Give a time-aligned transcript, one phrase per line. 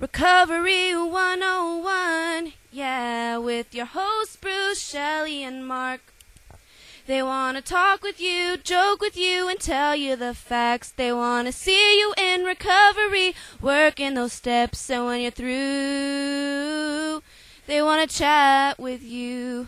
[0.00, 6.00] Recovery 101, yeah, with your hosts Bruce, Shelley, and Mark.
[7.08, 10.92] They want to talk with you, joke with you, and tell you the facts.
[10.92, 17.20] They want to see you in recovery, working those steps, and when you're through,
[17.66, 19.66] they want to chat with you.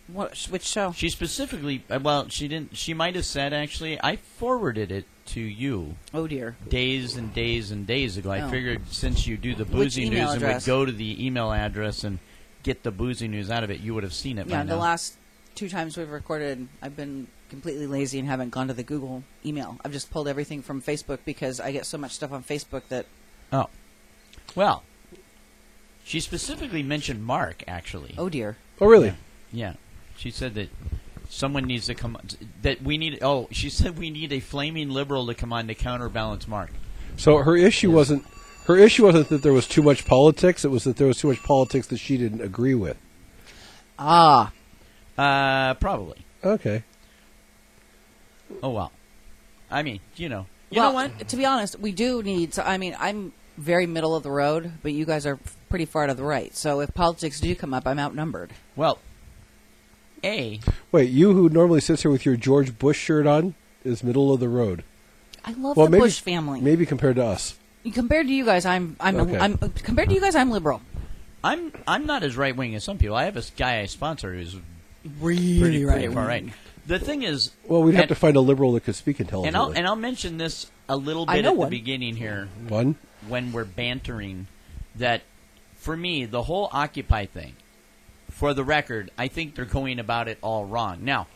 [0.07, 0.91] What, which show?
[0.91, 2.77] She specifically, uh, well, she didn't.
[2.77, 3.99] She might have said actually.
[4.03, 6.55] I forwarded it to you Oh dear.
[6.69, 8.31] days and days and days ago.
[8.31, 8.49] I Oh.
[8.49, 10.65] figured since you do the Which boozy email news and address?
[10.67, 12.19] would go to the email address and
[12.63, 14.75] get the boozy news out of it, you would have seen it Yeah, by the
[14.75, 14.81] now.
[14.81, 15.15] last
[15.55, 19.77] two times we've recorded, I've been completely lazy and haven't gone to the Google email.
[19.83, 23.05] I've just pulled everything from Facebook because I get so much stuff on Facebook that
[23.51, 23.67] oh,
[24.55, 24.83] well,
[26.03, 27.63] she specifically mentioned Mark.
[27.67, 28.57] Actually, oh dear.
[28.79, 29.13] Oh, really?
[29.51, 29.73] yeah,
[30.17, 30.69] she said that
[31.31, 32.17] someone needs to come.
[32.61, 33.19] That we need.
[33.21, 36.71] Oh, she said we need a flaming liberal to come on to counterbalance Mark.
[37.17, 38.25] So her issue wasn't
[38.65, 40.63] her issue wasn't that there was too much politics.
[40.63, 42.97] It was that there was too much politics that she didn't agree with.
[43.97, 44.51] Ah,
[45.17, 46.25] Uh, probably.
[46.43, 46.83] Okay.
[48.61, 48.91] Oh well.
[49.69, 51.29] I mean, you know, you well, know what?
[51.29, 52.53] To be honest, we do need.
[52.53, 55.39] So, I mean, I'm very middle of the road, but you guys are
[55.69, 56.53] pretty far to the right.
[56.55, 58.51] So if politics do come up, I'm outnumbered.
[58.75, 58.99] Well,
[60.23, 60.59] a
[60.91, 64.39] Wait, you who normally sits here with your George Bush shirt on is middle of
[64.39, 64.83] the road.
[65.43, 66.61] I love Well, the maybe- Bush family.
[66.61, 67.55] Maybe compared to us.
[67.93, 69.37] Compared to you guys, I'm I'm, Okay.
[69.39, 70.81] I'm compared to you guys, I'm liberal.
[71.43, 73.15] I'm I'm not as right wing as some people.
[73.15, 74.55] I have a guy I sponsor who's
[75.19, 76.45] Really pretty, pretty far right.
[76.85, 79.31] The thing is, Well, we'd have and, to find a liberal that could speak and
[79.33, 79.77] I'll intelligently.
[79.79, 82.95] and I'll mention this a little bit know at the beginning here One.
[83.27, 84.45] when we're bantering.
[84.95, 85.21] That
[85.75, 87.53] for me, the whole Occupy thing.
[88.41, 91.05] For the record, I think they're going about it all wrong.
[91.05, 91.27] Now,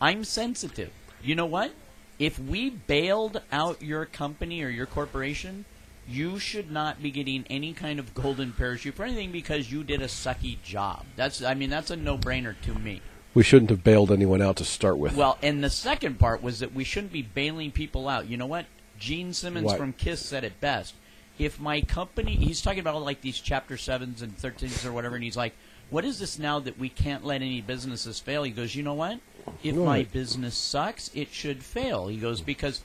[0.00, 0.90] I'm sensitive.
[1.22, 1.70] You know what?
[2.18, 5.66] If we bailed out your company or your corporation,
[6.08, 10.02] you should not be getting any kind of golden parachute for anything because you did
[10.02, 11.04] a sucky job.
[11.14, 13.02] That's I mean that's a no-brainer to me.
[13.34, 15.14] We shouldn't have bailed anyone out to start with.
[15.14, 18.26] Well, and the second part was that we shouldn't be bailing people out.
[18.26, 18.66] You know what?
[18.98, 19.76] Gene Simmons Why?
[19.76, 20.96] from Kiss said it best.
[21.38, 25.22] If my company, he's talking about like these chapter sevens and thirteens or whatever, and
[25.22, 25.54] he's like,
[25.90, 28.94] "What is this now that we can't let any businesses fail?" He goes, "You know
[28.94, 29.20] what?
[29.62, 32.82] If my business sucks, it should fail." He goes because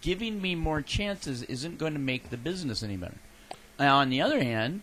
[0.00, 3.18] giving me more chances isn't going to make the business any better.
[3.78, 4.82] Now, on the other hand,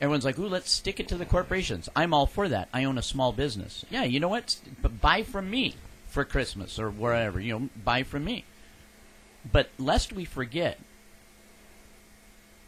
[0.00, 2.68] everyone's like, "Ooh, let's stick it to the corporations." I'm all for that.
[2.72, 3.84] I own a small business.
[3.90, 4.56] Yeah, you know what?
[4.82, 5.74] But buy from me
[6.08, 7.40] for Christmas or wherever.
[7.40, 8.44] You know, buy from me.
[9.50, 10.78] But lest we forget,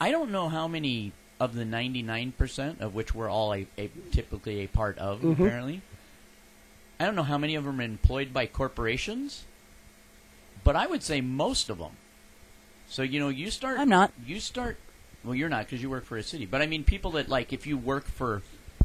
[0.01, 4.61] I don't know how many of the 99% of which we're all a, a typically
[4.61, 5.33] a part of Mhm.
[5.33, 5.83] apparently.
[7.01, 9.45] I don't know how many of them are employed by corporations,
[10.63, 11.97] but I would say most of them.
[12.89, 13.81] So you know, you start.
[13.81, 14.13] I'm not.
[14.25, 14.77] You start.
[15.25, 16.47] Well, you're not because you work for a city.
[16.47, 18.43] But I mean, people that like if you work for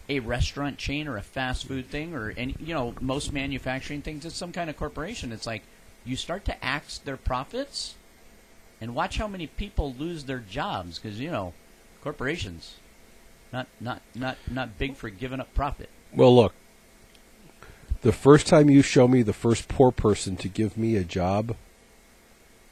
[0.10, 4.26] a restaurant chain or a fast food thing or any, you know, most manufacturing things,
[4.26, 5.32] it's some kind of corporation.
[5.32, 5.62] It's like
[6.06, 7.94] you start to axe their profits,
[8.82, 11.54] and watch how many people lose their jobs because you know,
[12.02, 12.76] corporations,
[13.52, 15.90] not not not not big for giving up profit.
[16.14, 16.54] Well, look.
[18.02, 21.56] The first time you show me the first poor person to give me a job,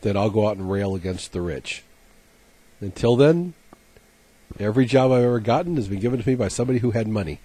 [0.02, 1.84] then I'll go out and rail against the rich.
[2.80, 3.54] Until then,
[4.60, 7.40] every job I've ever gotten has been given to me by somebody who had money.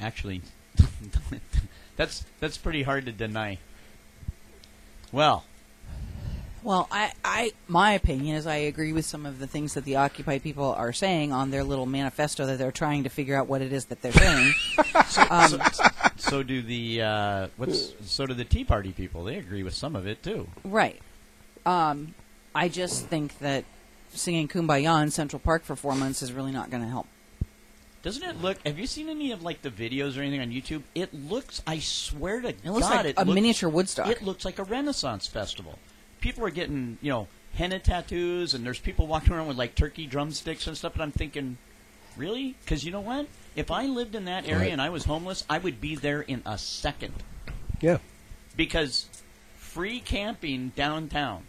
[0.00, 0.42] actually,
[1.96, 3.58] that's that's pretty hard to deny.
[5.10, 5.44] Well,
[6.62, 9.96] Well, I, I, my opinion is I agree with some of the things that the
[9.96, 13.62] Occupy people are saying on their little manifesto that they're trying to figure out what
[13.62, 14.52] it is that they're saying.
[15.30, 15.60] um,
[16.16, 19.24] so do the uh, what's so do the Tea Party people.
[19.24, 20.48] They agree with some of it too.
[20.64, 21.00] right.
[21.66, 22.14] Um,
[22.54, 23.64] I just think that
[24.10, 27.06] singing "Kumbaya" in Central Park for four months is really not going to help.
[28.02, 28.56] Doesn't it look?
[28.66, 30.82] Have you seen any of like the videos or anything on YouTube?
[30.94, 31.62] It looks.
[31.66, 34.08] I swear to It looks God, like it a looks- miniature Woodstock.
[34.08, 35.78] It looks like a Renaissance festival.
[36.20, 40.06] People are getting you know henna tattoos, and there's people walking around with like turkey
[40.06, 40.94] drumsticks and stuff.
[40.94, 41.58] And I'm thinking,
[42.16, 42.56] really?
[42.64, 43.26] Because you know what?
[43.56, 44.72] If I lived in that area Right.
[44.72, 47.14] and I was homeless, I would be there in a second.
[47.80, 47.98] Yeah.
[48.56, 49.06] because
[49.56, 51.44] free camping downtown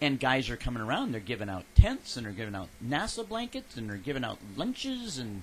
[0.00, 3.76] and guys are coming around they're giving out tents and they're giving out nasa blankets
[3.76, 5.42] and they're giving out lunches and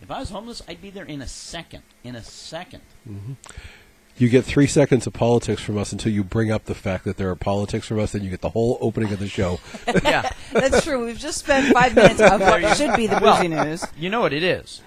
[0.00, 3.32] if i was homeless i'd be there in a second in a second mm-hmm.
[4.18, 7.18] You get three seconds of politics from us until you bring up the fact that
[7.18, 9.60] there are politics from us, and you get the whole opening of the show.
[10.04, 11.04] yeah That's true.
[11.04, 13.84] We've just spent five minutes of what should be the Well- boozy news.
[13.96, 14.80] you know what it is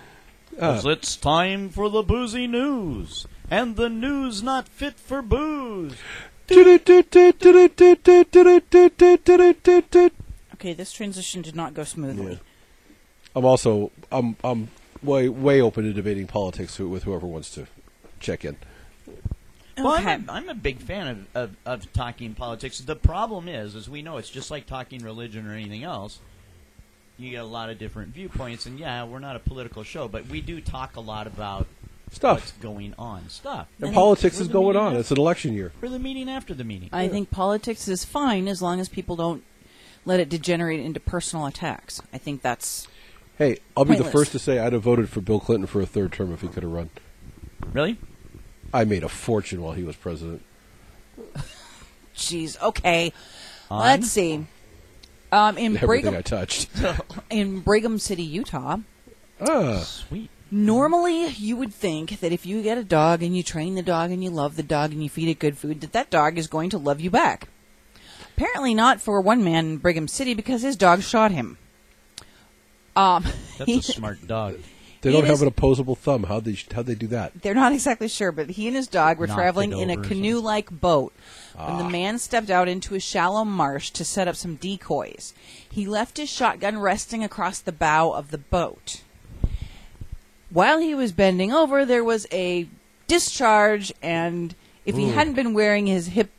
[0.57, 5.93] Uh, 'Cause it's time for the boozy news and the news not fit for booze
[10.53, 12.33] Okay, this transition did not go smoothly.
[12.33, 12.37] Yeah.
[13.35, 14.69] I'm also I'm I'm
[15.03, 17.67] way way open to debating politics with whoever wants to
[18.19, 18.57] check in.
[19.83, 20.11] Well, Okay.
[20.13, 22.79] I'm, a, I'm a big fan of, of, of talking politics.
[22.79, 26.19] The problem is, as we know, it's just like talking religion or anything else.
[27.17, 30.27] You get a lot of different viewpoints, and yeah, we're not a political show, but
[30.27, 31.67] we do talk a lot about
[32.05, 32.53] what's Stuff.
[32.61, 33.27] going on.
[33.29, 33.67] Stuff.
[33.81, 34.87] And politics is going on.
[34.87, 35.73] after- It's an election year.
[35.81, 36.89] We're the meeting after the meeting.
[36.93, 39.43] I think politics is fine as long as people don't
[40.05, 42.01] let it degenerate into personal attacks.
[42.13, 42.87] I think that's
[43.37, 45.85] Hey, I'll be the first to say I'd have voted for Bill Clinton for a
[45.85, 46.89] third term if he could have run.
[47.73, 47.97] really?
[48.73, 50.43] I made a fortune while he was president.
[52.15, 52.61] jeez.
[52.61, 53.13] Okay,
[53.69, 53.79] On?
[53.81, 54.45] let's see.
[55.31, 56.69] Um, in Everything Brigham, I touched.
[57.29, 58.77] in Brigham City, Utah,
[59.39, 60.29] ah, Sweet.
[60.49, 64.09] normally you would think that if you get a dog and you train the dog
[64.09, 66.47] and you love the dog and you feed it good food, that that dog is
[66.47, 67.47] going to love you back.
[68.35, 71.57] Apparently not for one man in Brigham City because his dog shot him.
[72.95, 73.23] Um,
[73.57, 74.57] That's a smart dog.
[75.01, 76.23] They don't is- have an opposable thumb.
[76.23, 77.41] How'd they how'd they do that?
[77.41, 80.39] They're not exactly sure, but he and his dog were Knocked traveling in a canoe
[80.39, 81.13] like boat
[81.55, 81.77] when Ah.
[81.77, 85.33] the man stepped out into a shallow marsh to set up some decoys.
[85.69, 89.01] He left his shotgun resting across the bow of the boat.
[90.49, 92.67] While he was bending over, there was a
[93.07, 94.55] discharge, and
[94.85, 96.31] if he hadn't been wearing his hip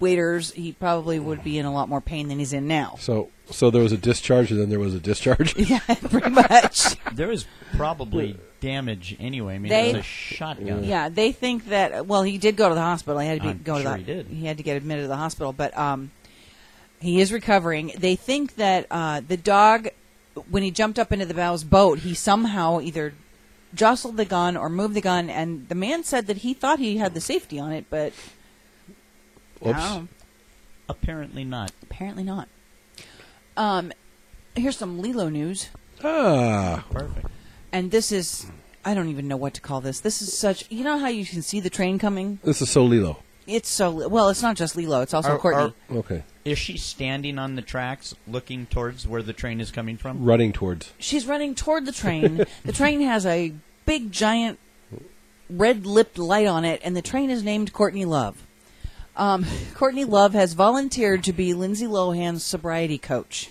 [0.00, 2.96] waders, he probably would be in a lot more pain than he's in now.
[3.00, 5.54] So so there was a discharge and then there was a discharge.
[5.56, 5.78] Yeah,
[6.10, 6.96] pretty much.
[7.14, 7.46] There was
[7.76, 9.54] probably damage anyway.
[9.54, 10.84] I mean, They- it was a shotgun.
[10.84, 12.06] Yeah, they think that.
[12.06, 13.20] Well, he did go to the hospital.
[13.20, 13.98] He had to be, I'm go to sure the.
[13.98, 14.26] he did.
[14.46, 16.10] had to get admitted to the hospital, but um,
[17.00, 17.92] he is recovering.
[17.98, 19.88] They think that uh, the dog,
[20.50, 23.14] when he jumped up into the bow's boat, he somehow either
[23.74, 26.96] jostled the gun or moved the gun, and the man said that he thought he
[26.96, 28.12] had the safety on it, but I
[29.64, 29.78] Oops.
[29.78, 30.08] don't.
[30.88, 31.72] Apparently not.
[31.82, 32.48] apparently not.
[33.56, 33.92] Um,
[34.54, 35.70] here's some Lilo news.
[36.04, 37.26] Ah, Perfect.
[37.72, 38.46] And this is,
[38.84, 40.00] I don't even know what to call this.
[40.00, 42.38] This is such, you know how you can see the train coming?
[42.44, 43.18] this is so Lilo.
[43.46, 45.72] It's so, well, it's not just Lilo, it's also Are- Courtney.
[45.90, 49.96] are- Okay, Is she standing on the tracks, looking towards where the train is coming
[49.96, 50.24] from?
[50.24, 50.92] running towards.
[50.98, 52.44] She's running toward the train.
[52.64, 53.52] the train has a
[53.86, 54.58] big, giant,
[55.48, 58.45] red lipped light on it, and the train is named Courtney Love.
[59.16, 63.50] Um, Courtney Love has volunteered to be Lindsay Lohan's sobriety coach.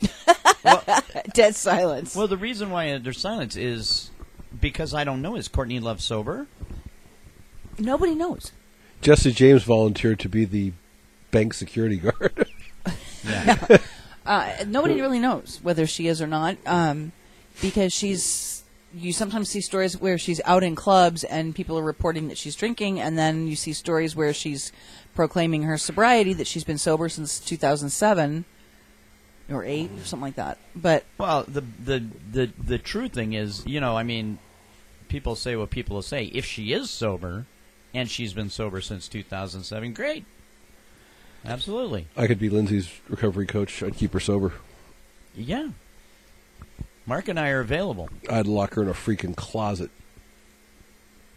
[1.34, 2.14] Dead silence.
[2.14, 4.10] Well, the reason why there's silence is
[4.60, 5.34] because I don't know.
[5.36, 6.46] Is Courtney Love sober?
[7.78, 8.52] Nobody knows.
[9.00, 10.72] Jesse James volunteered to be the
[11.30, 12.46] bank security guard.
[13.22, 13.78] Yeah.
[14.26, 17.10] Uh, nobody really knows whether she is or not, um,
[17.60, 18.49] because she's.
[18.92, 22.56] You sometimes see stories where she's out in clubs and people are reporting that she's
[22.56, 24.72] drinking, and then you see stories where she's
[25.14, 28.44] proclaiming her sobriety that she's been sober since 2007
[29.50, 30.58] or eight or something like that.
[30.74, 34.38] But well, the the the the true thing is, you know, I mean,
[35.08, 36.24] people say what people will say.
[36.24, 37.46] If she is sober,
[37.94, 40.24] and she's been sober since 2007, great.
[41.44, 42.06] Absolutely.
[42.16, 43.82] I could be Lindsay's recovery coach.
[43.82, 44.52] I'd keep her sober.
[45.34, 45.70] Yeah.
[47.10, 48.08] Mark and I are available.
[48.30, 49.90] I'd lock her in a freaking closet.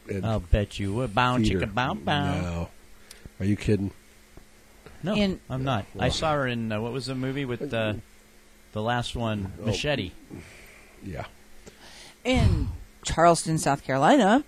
[0.07, 1.15] And I'll bet you would.
[1.15, 1.59] Bow feed her.
[1.61, 2.41] chicka bow bow.
[2.41, 2.69] No.
[3.39, 3.89] Are you kidding?
[5.01, 5.85] No, In- I'm not.
[5.99, 7.93] I saw her in uh, what was the movie with uh,
[8.73, 9.65] the last one, Oh.
[9.65, 10.11] Machete.
[11.03, 11.25] Yeah.
[12.23, 12.69] In
[13.03, 14.43] Charleston, South Carolina,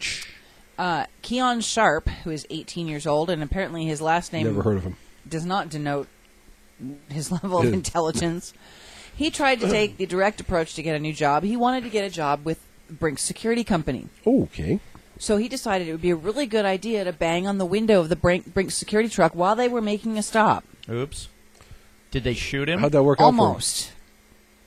[0.78, 4.78] uh, Keon Sharp, who is 18 years old, and apparently his last name Never heard
[4.78, 4.96] of him.
[5.28, 6.08] does not denote
[7.10, 8.54] his level of intelligence.
[9.16, 11.42] He tried to take the direct approach to get a new job.
[11.42, 14.08] He wanted to get a job with Brinks Security Company.
[14.26, 14.78] Okay.
[15.18, 18.00] So he decided it would be a really good idea to bang on the window
[18.00, 20.64] of the Brink, Brinks security truck while they were making a stop.
[20.90, 21.28] Oops.
[22.10, 22.80] Did they shoot him?
[22.80, 23.40] How'd that work out for him?
[23.40, 23.92] Almost.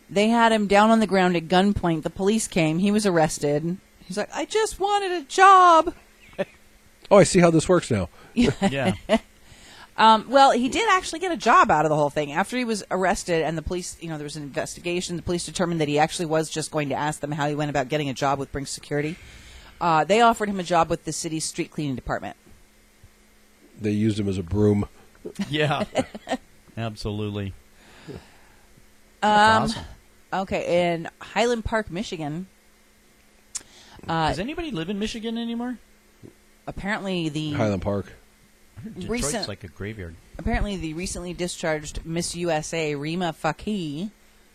[0.10, 2.02] They had him down on the ground at gunpoint.
[2.02, 2.80] The police came.
[2.80, 3.78] He was arrested.
[4.00, 5.94] He's like, I just wanted a job.
[7.12, 8.10] Oh, I see how this works now.
[8.34, 8.94] yeah.
[10.00, 12.32] Um, well, he did actually get a job out of the whole thing.
[12.32, 15.46] After he was arrested and the police, you know, there was an investigation, the police
[15.46, 18.10] determined that he actually was just going to ask them how he went about getting
[18.10, 19.18] a job with Brinks Security.
[19.82, 22.38] Uh, they offered him a job with the city's street cleaning department.
[23.80, 24.88] They used him as a broom.
[25.50, 25.84] Yeah.
[26.78, 27.54] Absolutely.
[29.22, 29.84] Um, awesome.
[30.32, 32.48] Okay, in Highland Park, Michigan,
[34.08, 35.78] uh, Does anybody live in Michigan anymore?
[36.68, 38.14] apparently the Highland Park.
[38.84, 40.16] Detroit's Recent- like a graveyard.
[40.38, 44.12] apparently the recently discharged Miss USA Rima Fakih,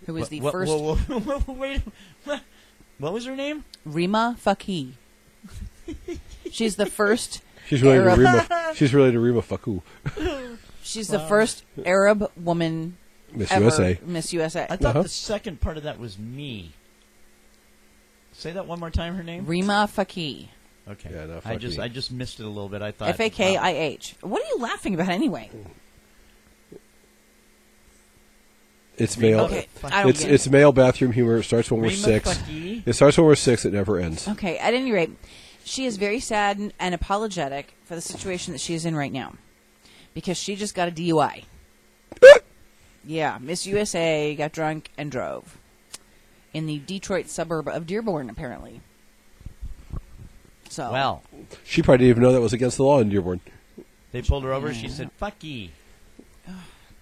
[0.07, 1.83] who was What- the what- first whoa, whoa, whoa, whoa, wait.
[2.25, 2.43] What?
[2.99, 3.65] What was her name?
[3.85, 4.93] Rima Fakih.
[6.51, 7.43] She's the first.
[7.69, 8.73] She's related to Arab- Rima.
[8.75, 9.81] She's related to Rima Faku.
[10.83, 12.97] She's the first Arab woman
[13.33, 13.99] Miss ever USA.
[14.05, 14.67] Miss USA.
[14.71, 15.03] I thought Uh-huh.
[15.03, 16.73] the second part of that was me.
[18.33, 19.17] Say that one more time.
[19.17, 19.47] Her name.
[19.47, 20.49] Rima Fakih.
[20.89, 21.11] Okay.
[21.13, 21.85] Yeah, no, I just me.
[21.85, 22.83] I just missed it a little bit.
[22.83, 24.17] I thought F A K I H.
[24.21, 25.51] What are you laughing about anyway?
[28.97, 29.41] It's male.
[29.41, 31.39] Okay, I don't It's it's male bathroom humor.
[31.39, 32.35] It starts when we're Rima six.
[32.35, 32.83] Fakih?
[32.87, 33.65] It starts when we're six.
[33.65, 34.29] It never ends.
[34.29, 35.11] Okay, at any rate,
[35.65, 39.13] she is very sad and, and apologetic for the situation that she is in right
[39.13, 39.35] now
[40.13, 41.45] because she just got a DUI.
[43.05, 45.59] yeah, Miss USA got drunk and drove
[46.53, 48.81] in the Detroit suburb of Dearborn, apparently.
[50.75, 51.23] So, Well,
[51.65, 53.41] She probably didn't even know that was against the law in Dearborn.
[54.13, 54.75] they pulled her over.
[54.75, 55.71] She said, "Fuck ye."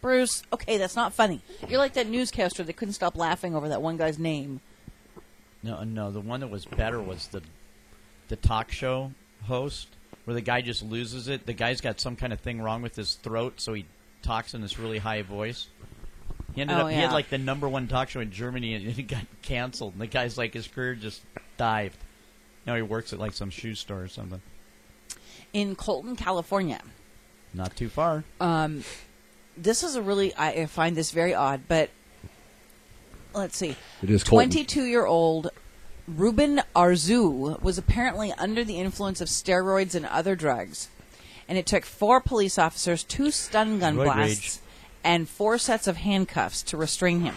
[0.03, 1.41] Bruce, okay, that's not funny.
[1.69, 4.61] You're like that newscaster that couldn't stop laughing over that one guy's name.
[5.63, 6.11] No, uh, no.
[6.11, 7.41] The one that was better was the
[8.29, 9.13] the talk show
[9.45, 9.89] host,
[10.25, 11.47] where the guy just loses it.
[11.47, 13.87] The guy's got some kind of thing wrong with his throat, so he
[14.23, 15.69] talks in this really high voice.
[16.55, 16.91] He ended Oh, up.
[16.91, 19.93] He had like the number one talk show in Germany, and it got canceled.
[19.95, 21.23] And the guy's like, his career just
[21.57, 21.97] dived.
[22.67, 24.41] Now he works at like some shoe store or something.
[25.53, 26.81] In Colton, California,
[27.53, 28.25] Not too far.
[28.41, 28.85] um,
[29.57, 31.91] this is a really, I I find this very odd, but
[33.35, 33.77] let's see.
[34.03, 35.51] It is 22 year old
[36.09, 40.89] Ruben Arzu was apparently under the influence of steroids and other drugs.
[41.49, 44.61] And it took four police officers, two stun gun Roid blasts,
[45.05, 47.35] and four sets of handcuffs to restrain him.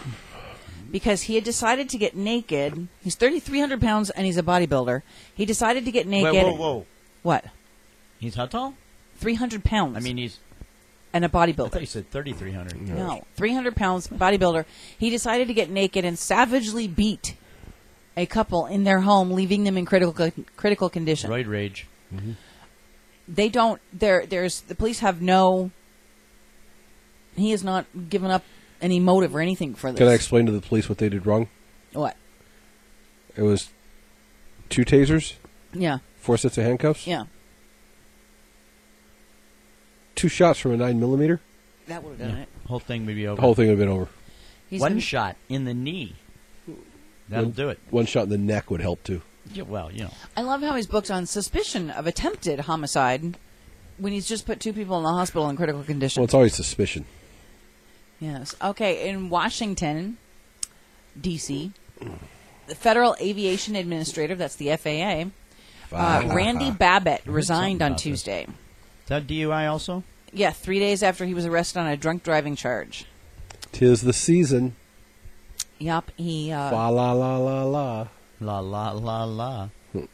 [0.90, 2.88] Because he had decided to get naked.
[3.02, 5.02] He's 3,300 pounds and he's a bodybuilder.
[5.34, 6.32] He decided to get naked.
[6.34, 6.86] Whoa, whoa, whoa!
[7.22, 7.44] What?
[8.18, 8.74] He's how tall?
[9.18, 9.96] 300 pounds.
[9.96, 10.38] I mean, he's.
[11.12, 11.80] and a I thought bodybuilder.
[11.80, 12.80] you said thirty three hundred.
[12.88, 14.64] No, 300 pounds bodybuilder.
[14.98, 17.34] He decided to get naked and savagely beat
[18.16, 21.30] a couple in their home, leaving them in critical critical condition.
[21.30, 21.86] Roid rage.
[22.14, 22.32] Mm-hmm.
[23.28, 23.80] They don't.
[23.92, 25.70] There, there's the police have no.
[27.34, 28.44] He has not given up
[28.80, 29.98] any motive or anything for this.
[29.98, 31.48] Can I explain to the police what they did wrong?
[31.92, 32.16] what?
[33.36, 33.70] It was
[34.70, 35.34] two tasers,
[35.74, 37.24] Yeah, four sets of handcuffs, yeah.
[40.14, 41.40] two shots from a nine millimeter.
[41.88, 42.42] That would have done Yeah.
[42.42, 42.48] it.
[42.66, 43.36] Whole thing would be over.
[43.36, 44.08] The whole thing would have been over.
[44.68, 46.16] He's One been- shot in the knee.
[47.28, 47.78] That'll One- do it.
[47.90, 49.22] One shot in the neck would help too.
[49.52, 50.10] Yeah, well, you know.
[50.36, 53.36] I love how he's booked on suspicion of attempted homicide
[53.98, 56.20] when he's just put two people in the hospital in critical condition.
[56.20, 57.04] Well, it's always suspicion.
[58.20, 58.54] Yes.
[58.62, 59.08] Okay.
[59.08, 60.18] In Washington,
[61.20, 61.72] D.C.,
[62.66, 65.30] the Federal Aviation Administrator, that's the FAA,
[65.92, 68.02] uh, Randy Babbitt resigned on about this.
[68.02, 68.42] Tuesday.
[68.44, 70.02] Is that DUI also?
[70.32, 73.06] Yeah, three days after he was arrested on a drunk driving charge.
[73.72, 74.74] Tis the season.
[75.78, 76.10] Yup.
[76.16, 78.08] He uh, Fa la la la la.
[78.40, 79.68] La la la la.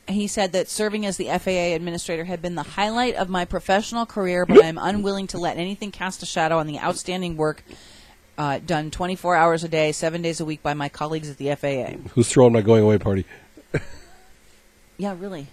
[0.07, 4.07] he said that serving as the FAA administrator had been the highlight of my professional
[4.07, 7.65] career, but I am unwilling to let anything cast a shadow on the outstanding work
[8.39, 11.55] uh, done 24 hours a day, seven days a week by my colleagues at the
[11.55, 11.99] FAA.
[12.15, 13.25] Who's throwing my going away party?
[14.99, 15.49] Yeah, really.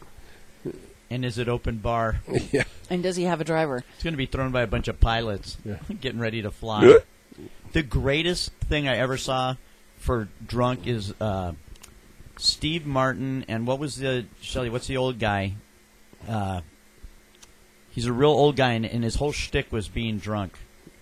[1.10, 2.20] And is it open bar?
[2.52, 2.64] yeah.
[2.90, 3.78] And does he have a driver?
[3.96, 5.78] It's going to be thrown by a bunch of pilots Yeah.
[6.02, 7.00] getting ready to fly.
[7.72, 9.56] the greatest thing I ever saw
[9.98, 11.54] for drunk is uh,
[12.38, 14.70] Steve Martin and what was the Shelly?
[14.70, 15.56] What's the old guy?
[16.28, 16.62] Uh,
[17.90, 20.54] he's a real old guy, and, and his whole shtick was being drunk.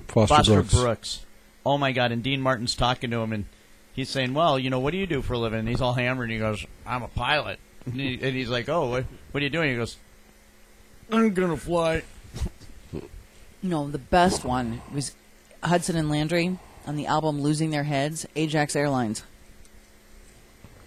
[0.08, 0.74] Foster, Foster Brooks.
[0.74, 1.26] Brooks.
[1.68, 2.14] Oh my God!
[2.14, 3.44] And Dean Martin's talking to him, and
[3.92, 5.92] he's saying, "Well, you know, what do you do for a living?" And he's all
[5.92, 9.42] hammered, and he goes, "I'm a pilot." And, he, and he's like, "Oh, what, what
[9.42, 9.98] are you doing?" He goes,
[11.12, 12.04] "I'm gonna fly."
[13.62, 15.14] No, the best one was
[15.62, 19.24] Hudson and Landry on the album "Losing Their Heads." Ajax Airlines.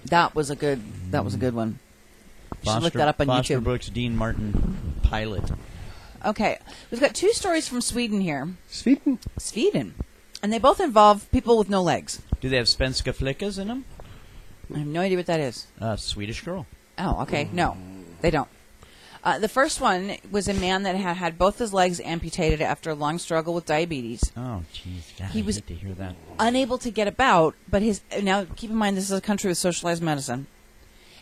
[0.06, 0.80] That was a good.
[1.10, 1.78] That was a good one.
[2.62, 3.64] You should look that up on Foster YouTube.
[3.64, 5.44] Brooks, Dean Martin, pilot.
[6.24, 6.58] Okay,
[6.90, 8.48] we've got two stories from Sweden here.
[8.70, 9.18] Sweden.
[9.36, 9.94] Sweden,
[10.42, 12.20] and they both involve people with no legs.
[12.40, 13.84] Do they have Svenska Flickas in them?
[14.74, 15.66] I have no idea what that is.
[15.80, 16.66] Uh, Swedish girl.
[16.98, 17.48] Oh, okay.
[17.52, 17.76] No,
[18.20, 18.48] they don't.
[19.22, 22.88] Uh, the first one was a man that had had both his legs amputated after
[22.90, 24.32] a long struggle with diabetes.
[24.34, 26.14] Oh, jeez, God, He I was- hate to hear that.
[26.38, 29.58] Unable to get about, but his now keep in mind this is a country with
[29.58, 30.46] socialized medicine.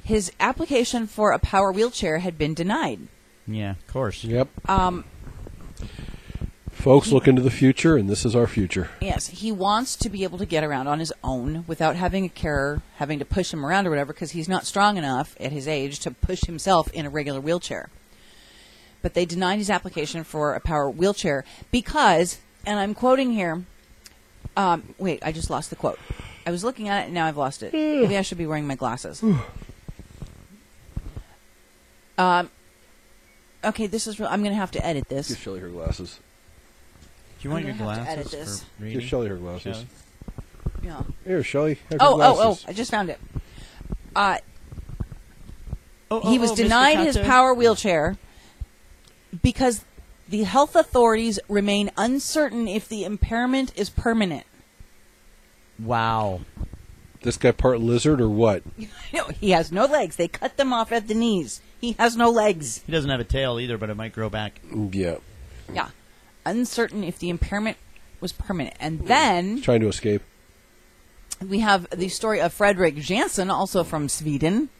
[0.04, 3.00] His application for a power wheelchair had been denied.
[3.48, 4.22] Yeah, of course.
[4.22, 4.48] Yep.
[4.68, 5.04] Um,
[6.78, 8.88] Folks, look into the future, and this is our future.
[9.00, 12.28] yes, he wants to be able to get around on his own without having a
[12.28, 15.66] carer having to push him around or whatever because he's not strong enough at his
[15.66, 17.90] age to push himself in a regular wheelchair.
[19.02, 23.64] But they denied his application for a power wheelchair because, and I'm quoting here.
[24.56, 25.98] Um, wait, I just lost the quote.
[26.46, 27.72] I was looking at it and now I've lost it.
[27.72, 29.20] Maybe I should be wearing my glasses.
[32.18, 32.50] um,
[33.64, 34.20] okay, this is.
[34.20, 35.28] Real, I'm going to have to edit this.
[35.28, 36.20] Give Shelly her glasses.
[37.40, 38.60] Do you want your gonna have to edit glasses this.
[38.62, 39.08] for Give reading?
[39.08, 39.62] Shelly her glasses.
[39.76, 39.86] Shelley?
[40.82, 41.02] Yeah.
[41.24, 41.78] Here, Shelly.
[41.90, 42.34] Have Oh, your oh, oh!
[42.34, 42.64] glasses.
[42.68, 43.20] I just found it.
[44.16, 44.38] Uh,
[46.10, 46.56] Oh, he oh, was oh, Mr.
[46.56, 47.28] denied his Kato.
[47.28, 48.16] power wheelchair
[49.42, 49.84] because
[50.26, 54.46] the health authorities remain uncertain if the impairment is permanent.
[55.78, 56.40] Wow.
[57.22, 58.62] This guy part lizard or what?
[59.12, 60.16] No, he has no legs.
[60.16, 61.60] They cut them off at the knees.
[61.80, 62.82] He has no legs.
[62.86, 64.60] He doesn't have a tail either, but it might grow back.
[64.92, 65.16] Yeah.
[65.72, 65.88] Yeah.
[66.48, 67.76] Uncertain if the impairment
[68.20, 68.74] was permanent.
[68.80, 69.06] And hmm.
[69.06, 70.22] then Trying to escape.
[71.46, 74.70] we have the story of Frederick Jansen, also from Sweden,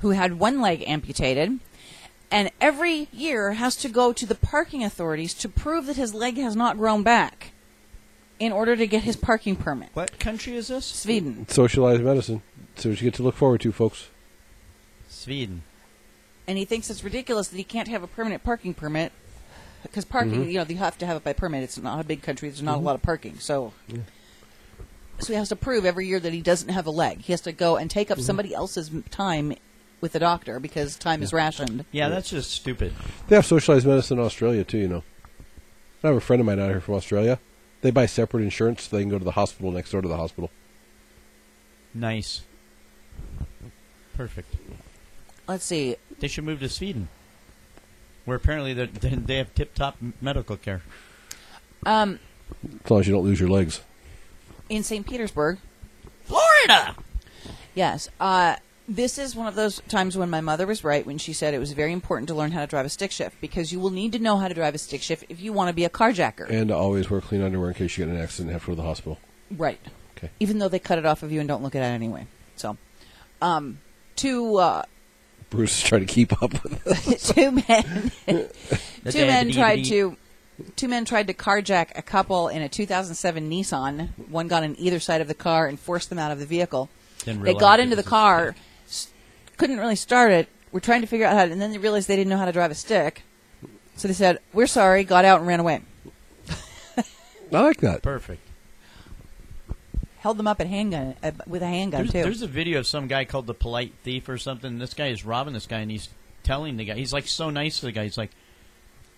[0.00, 1.60] who had one leg amputated.
[2.32, 6.36] And every year has to go to the parking authorities to prove that his leg
[6.36, 7.52] has not grown back
[8.38, 9.90] in order to get his parking permit.
[9.94, 10.86] What country is this?
[10.86, 11.46] Sweden.
[11.48, 12.42] Socialized medicine.
[12.76, 14.08] So what you get to look forward to, folks.
[15.08, 15.62] Sweden.
[16.46, 19.12] And he thinks it's ridiculous that he can't have a permanent parking permit
[19.82, 20.50] because parking, mm-hmm.
[20.50, 21.62] you know, you have to have it by permit.
[21.62, 22.48] It's not a big country.
[22.48, 22.86] There's not a mm-hmm.
[22.86, 23.38] lot of parking.
[23.38, 23.72] So
[25.18, 27.22] so he has to prove every year that he doesn't have a leg.
[27.22, 28.26] He has to go and take up mm-hmm.
[28.26, 29.54] somebody else's time
[30.00, 31.84] with the doctor because time is rationed.
[31.92, 32.94] Yeah, that's just stupid.
[33.28, 34.78] They have socialized medicine in Australia too.
[34.78, 35.04] You know.
[36.02, 37.38] I have a friend of mine out here from Australia.
[37.82, 40.16] They buy separate insurance so they can go to the hospital next door to the
[40.16, 40.50] hospital.
[41.92, 42.42] Nice.
[44.14, 44.54] Perfect.
[45.46, 45.96] Let's see.
[46.18, 47.08] They should move to Sweden,
[48.24, 50.82] where apparently they're- they they have tip-top medical care.
[51.86, 52.18] Um,
[52.84, 53.80] As long as you don't lose your legs.
[54.68, 55.06] in St.
[55.06, 55.58] Petersburg,
[56.24, 56.94] Florida.
[57.74, 58.08] yes.
[58.20, 58.56] Uh,
[58.88, 61.58] this is one of those times when my mother was right when she said it
[61.58, 64.12] was very important to learn how to drive a stick shift because you will need
[64.12, 66.48] to know how to drive a stick shift if you want to be a carjacker.
[66.50, 68.66] And always wear clean underwear in case you get in an accident and have to
[68.66, 69.18] go to the hospital.
[69.56, 69.80] Right.
[70.18, 70.30] Okay.
[70.40, 72.26] Even though they cut it off of you and don't look at it anyway.
[72.56, 72.76] So,
[73.40, 73.78] um,
[74.16, 74.82] two uh,
[75.50, 77.18] Bruce is trying to keep up with it.
[77.34, 78.10] two men
[79.12, 80.16] two men tried to
[80.76, 84.10] two men tried to carjack a couple in a 2007 Nissan.
[84.28, 86.88] One got on either side of the car and forced them out of the vehicle.
[87.24, 88.54] They got into the car,
[88.86, 89.08] s-
[89.56, 90.48] couldn't really start it.
[90.72, 92.44] We're trying to figure out how, to, and then they realized they didn't know how
[92.46, 93.22] to drive a stick.
[93.96, 95.82] So they said, "We're sorry," got out and ran away.
[97.52, 98.02] I like that.
[98.02, 98.40] Perfect.
[100.20, 102.22] Held them up at handgun uh, with a handgun There's, too.
[102.22, 104.78] there's a video of some guy called the polite thief or something.
[104.78, 106.10] This guy is robbing this guy, and he's
[106.42, 108.04] telling the guy, he's like so nice to the guy.
[108.04, 108.30] He's like,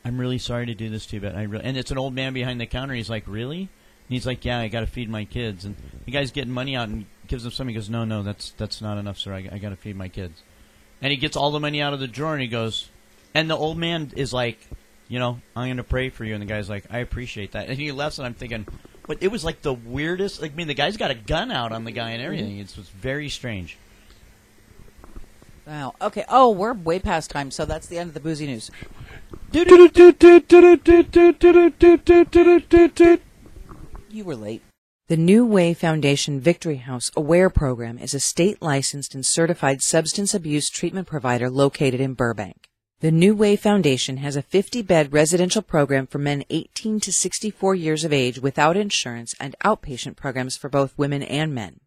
[0.04, 2.14] "I'm really sorry to do this to you, but I really." And it's an old
[2.14, 2.94] man behind the counter.
[2.94, 3.68] He's like, "Really?" And
[4.08, 6.88] he's like, "Yeah, I got to feed my kids." And the guy's getting money out
[6.88, 7.66] and gives him some.
[7.66, 9.34] He goes, "No, no, that's that's not enough, sir.
[9.34, 10.40] I, I got to feed my kids."
[11.00, 12.88] And he gets all the money out of the drawer, and he goes,
[13.34, 14.64] and the old man is like,
[15.08, 17.68] "You know, I'm going to pray for you." And the guy's like, "I appreciate that."
[17.68, 18.68] And he left, and I'm thinking.
[19.06, 20.40] But it was like the weirdest.
[20.40, 22.52] Like, I mean, the guy's got a gun out on the guy and everything.
[22.52, 22.60] Mm-hmm.
[22.60, 23.76] It's, it's very strange.
[25.66, 25.94] wow.
[26.00, 26.24] Okay.
[26.28, 28.70] Oh, we're way past time, so that's the end of the boozy news.
[34.10, 34.62] You were late.
[35.08, 40.32] The New Way Foundation Victory House Aware program is a state licensed and certified substance
[40.32, 42.68] abuse treatment provider located in Burbank.
[43.02, 47.74] The New Way Foundation has a 50 bed residential program for men 18 to 64
[47.74, 51.80] years of age without insurance and outpatient programs for both women and men.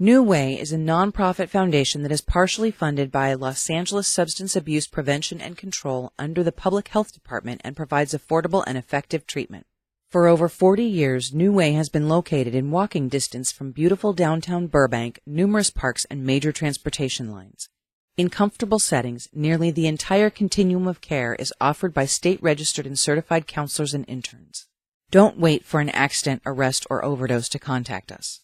[0.00, 4.88] New Way is a nonprofit foundation that is partially funded by Los Angeles Substance Abuse
[4.88, 9.66] Prevention and Control under the Public Health Department and provides affordable and effective treatment.
[10.10, 14.66] For over 40 years, New Way has been located in walking distance from beautiful downtown
[14.66, 17.68] Burbank, numerous parks, and major transportation lines.
[18.16, 22.98] In comfortable settings, nearly the entire continuum of care is offered by state registered and
[22.98, 24.66] certified counselors and interns.
[25.10, 28.40] Don't wait for an accident, arrest, or overdose to contact us.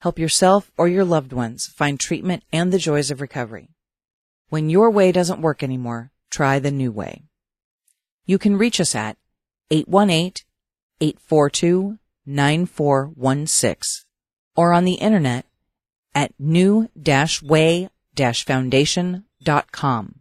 [0.00, 3.70] Help yourself or your loved ones find treatment and the joys of recovery.
[4.48, 7.22] When your way doesn't work anymore, try the new way.
[8.26, 9.18] You can reach us at
[9.70, 10.44] 818
[11.00, 14.04] 842 9416
[14.56, 15.46] or on the internet
[16.12, 16.34] at
[18.18, 20.14] new-way-foundation.com,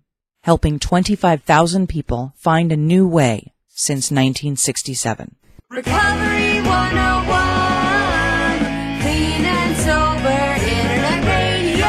[0.43, 5.35] helping 25,000 people find a new way since 1967.
[5.69, 9.01] Recovery 101.
[9.01, 11.85] Clean and sober internet radio.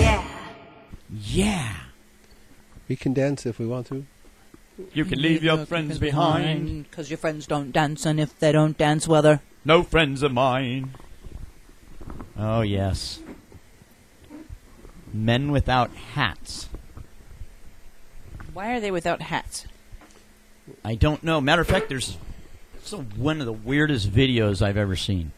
[0.00, 0.24] Yeah.
[1.10, 1.74] Yeah.
[2.88, 4.06] We can dance if we want to.
[4.92, 6.84] You can leave your friends behind.
[6.90, 10.32] because your friends don't dance, and if they don't dance, well, they're No friends of
[10.32, 10.94] mine.
[12.38, 13.20] Oh, yes.
[15.16, 16.68] Men without hats.
[18.52, 19.66] why are they without hats?
[20.84, 21.40] I don't know.
[21.40, 22.16] Matter of fact, there's
[22.76, 25.32] it's one of the weirdest videos I've ever seen.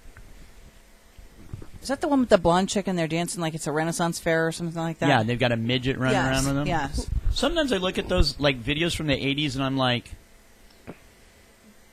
[1.81, 4.19] Is that the one with the blonde chick and they're dancing like it's a Renaissance
[4.19, 5.09] fair or something like that?
[5.09, 6.67] Yeah, they've got a midget running yes, around with them.
[6.67, 7.09] Yes.
[7.31, 10.11] Sometimes I look at those like videos from the '80s and I'm like,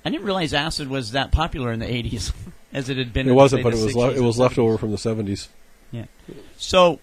[0.04, 2.34] I didn't realize acid was that popular in the '80s,
[2.74, 3.30] as it had been.
[3.30, 5.50] It wasn't, say, but it was le- it was left over from the seventies.
[5.92, 6.06] Yeah.
[6.58, 7.00] So,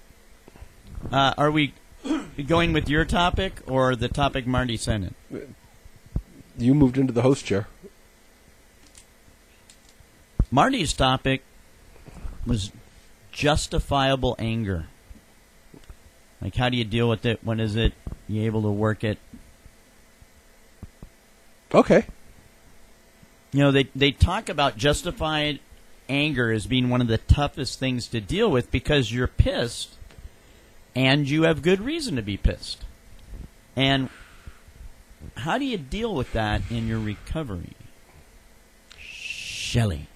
[1.11, 1.75] uh, are we
[2.47, 5.55] going with your topic or the topic Marty sent in?
[6.59, 7.67] You moved into the host chair.
[10.51, 11.43] Marty's topic
[12.47, 12.73] was
[13.31, 14.87] justifiable anger.
[16.41, 17.41] Like, how do you deal with it?
[17.43, 17.95] When is it
[18.29, 19.19] you able to work it?
[21.75, 22.05] Okay.
[23.53, 25.61] You know, they they talk about justified
[26.09, 29.97] anger as being one of the toughest things to deal with because you're pissed
[30.95, 32.85] and you have good reason to be pissed.
[33.77, 34.11] And
[35.37, 37.75] how do you deal with that in your recovery?
[38.99, 40.09] Shelley.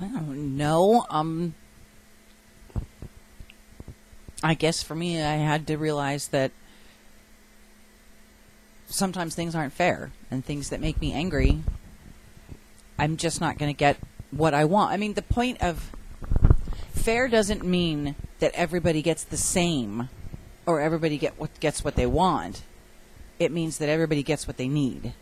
[0.00, 1.04] I don't know.
[1.10, 1.54] Um,
[4.42, 6.52] I guess for me, I had to realize that
[8.86, 11.62] sometimes things aren't fair, and things that make me angry,
[12.98, 13.98] I'm just not going to get
[14.30, 14.92] what I want.
[14.92, 15.92] I mean, the point of
[17.00, 20.08] fair doesn't mean that everybody gets the same,
[20.66, 22.62] or everybody get what gets what they want.
[23.38, 25.14] It means that everybody gets what they need.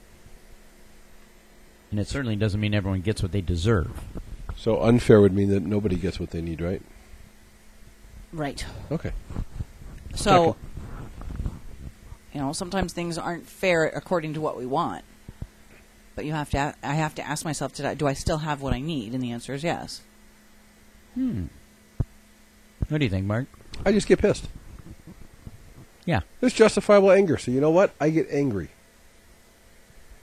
[1.91, 4.01] And it certainly doesn't mean everyone gets what they deserve.
[4.57, 6.83] So unfair would mean that nobody gets what they need, right?
[8.33, 8.65] Right.
[8.91, 9.13] Okay.
[10.15, 10.57] So,
[12.35, 15.05] you know, sometimes things aren't fair according to what we want.
[16.15, 16.59] But you have to.
[16.59, 19.15] a- I have to ask myself, did I, do I still have what I need?
[19.15, 20.03] And the answer is yes.
[21.15, 21.45] Hmm.
[22.89, 23.47] What do you think, Mark?
[23.85, 24.49] I just get pissed.
[26.05, 26.21] Yeah.
[26.41, 27.37] There's justifiable anger.
[27.37, 27.93] So you know what?
[28.01, 28.71] I get angry.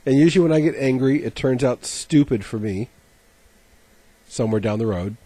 [0.04, 2.88] And usually when I get angry, it turns out stupid for me
[4.28, 5.16] somewhere down the road.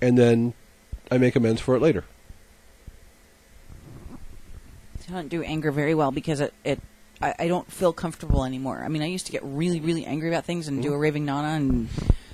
[0.00, 0.54] And then
[1.10, 2.04] I make amends for it later.
[5.08, 6.52] I don't do anger very well because it.
[6.64, 6.80] it
[7.22, 8.82] I, I don't feel comfortable anymore.
[8.84, 10.94] I mean, I used to get really, really angry about things and do hmm?
[10.94, 12.25] a raving nana and I'd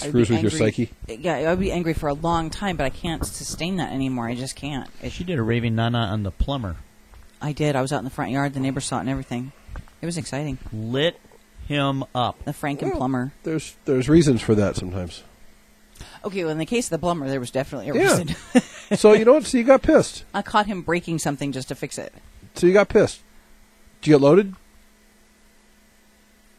[0.00, 0.90] Screws be with your psyche.
[1.08, 4.28] Yeah, I'd be angry for a long time, but I can't sustain that anymore.
[4.28, 4.88] I just can't.
[5.02, 6.76] It, She did a raving nana on the plumber.
[7.40, 7.76] I did.
[7.76, 8.54] I was out in the front yard.
[8.54, 9.52] The neighbors saw it and everything.
[10.02, 10.58] It was exciting.
[10.72, 11.18] Lit
[11.66, 12.44] him up.
[12.44, 13.32] The Franken Well- plumber.
[13.44, 15.22] There's there's reasons for that sometimes.
[16.24, 18.18] Okay, well, in the case of the plumber, there was definitely a Yeah.
[18.18, 18.36] reason.
[18.96, 19.44] so you know what?
[19.46, 20.24] So you got pissed.
[20.32, 22.12] I caught him breaking something just to fix it.
[22.54, 23.20] So you got pissed.
[24.00, 24.54] Did you get loaded?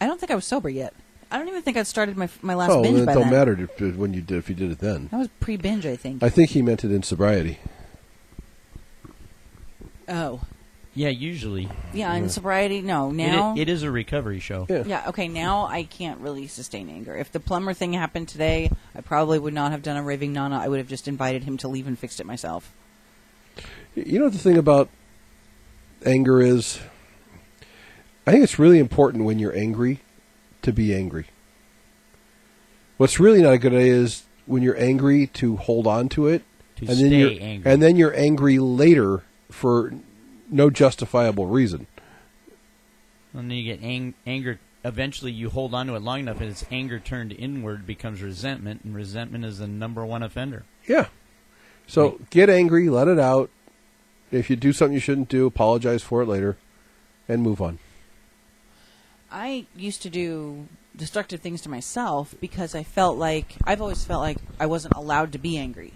[0.01, 0.93] I don't think I was sober yet.
[1.31, 3.29] I don't even think I'd started my my last oh, binge then it by don't
[3.29, 3.31] then.
[3.31, 5.09] matter if, when you did if you did it then.
[5.11, 6.23] That was pre-binge, I think.
[6.23, 7.59] I think he meant it in sobriety.
[10.07, 10.41] oh,
[10.95, 11.69] Yeah, usually.
[11.93, 12.13] yeah.
[12.15, 13.11] In sobriety, no.
[13.11, 14.65] Now, i- it is a recovery show.
[14.69, 14.83] Yeah.
[14.85, 15.03] yeah.
[15.09, 17.15] Okay, now I can't really sustain anger.
[17.15, 20.57] If the plumber thing happened today, I probably would not have done a raving nana.
[20.57, 22.73] I would have just invited him to leave and fixed it myself.
[23.95, 24.89] You know the thing about
[26.05, 26.79] anger is?
[28.25, 29.99] I think it's really important when you're angry
[30.69, 31.25] to be angry.
[32.97, 36.43] What's really not a good idea is when you're angry to hold on to it,
[36.77, 37.71] To and then stay you're angry.
[37.71, 39.93] and then you're angry later for
[40.49, 41.87] no justifiable reason.
[43.33, 44.59] And then you get ang- anger.
[44.83, 48.81] Eventually, you hold on to it long enough, and its anger turned inward becomes resentment,
[48.83, 50.63] and resentment is the number one offender.
[50.87, 51.07] Yeah.
[51.85, 53.49] So get angry, let it out.
[54.31, 56.57] If you do something you shouldn't do, apologize for it later,
[57.27, 57.79] and move on.
[59.31, 64.21] I used to do destructive things to myself because I felt like I've always felt
[64.21, 65.93] like I wasn't allowed to be angry.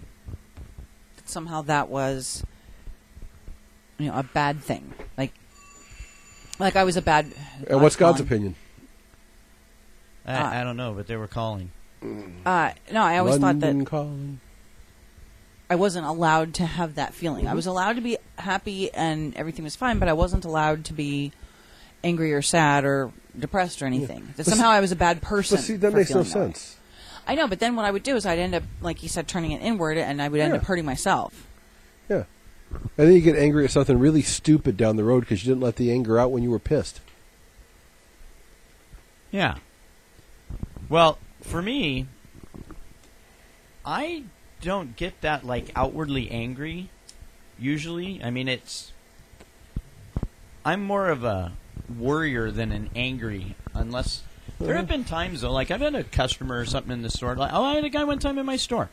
[1.16, 2.44] That somehow that was
[3.98, 4.92] you know a bad thing.
[5.18, 5.32] Like
[6.58, 7.32] like I was a bad
[7.68, 8.26] And what's God's icon.
[8.26, 8.54] opinion?
[10.26, 10.60] I, Ah.
[10.60, 11.70] I don't know, but they were calling.
[12.46, 14.40] Uh, no, I always thought that London calling.
[15.70, 17.48] I wasn't allowed to have that feeling.
[17.48, 20.92] I was allowed to be happy and everything was fine, but I wasn't allowed to
[20.92, 21.32] be
[22.04, 24.20] angry or sad or depressed or anything.
[24.36, 25.56] That But somehow see- I was a bad person.
[25.56, 26.54] But see, that makes no feeling that way.
[26.54, 26.76] sense.
[27.26, 29.26] I know, but then what I would do is I'd end up, like you said,
[29.26, 30.58] turning it inward, and I would end Yeah.
[30.60, 31.46] up hurting myself.
[32.08, 32.24] Yeah.
[32.70, 35.62] And then you get angry at something really stupid down the road because you didn't
[35.62, 37.00] let the anger out when you were pissed.
[39.30, 39.56] Yeah.
[40.88, 42.06] Well, for me,
[43.84, 44.24] I
[44.60, 46.90] don't get that like outwardly angry.
[47.58, 48.92] Usually, I mean, it's.
[50.64, 51.52] I'm more of a
[51.88, 54.22] worrier than an angry, unless
[54.60, 55.52] there have been times though.
[55.52, 57.34] Like I've had a customer or something in the store.
[57.34, 58.90] Like, oh, I had a guy one time in my store,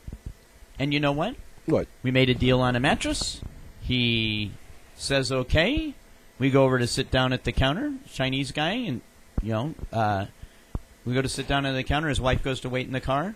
[0.80, 1.36] and you know what?
[1.66, 1.88] What?
[2.04, 3.42] We made a deal on a mattress.
[3.82, 4.52] He
[4.96, 5.94] says okay.
[6.40, 7.94] We go over to sit down at the counter.
[8.12, 9.02] Chinese guy, and
[9.44, 10.26] you know, uh,
[11.06, 12.10] we go to sit down at the counter.
[12.10, 13.36] His wife goes to wait in the car,